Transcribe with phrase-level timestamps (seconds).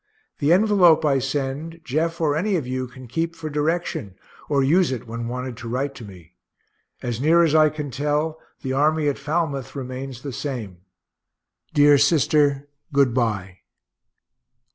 [0.39, 4.15] The envelope I send, Jeff or any of you can keep for direction,
[4.49, 6.33] or use it when wanted to write to me.
[7.03, 10.77] As near as I can tell, the army at Falmouth remains the same.
[11.75, 13.59] Dear sister, good bye.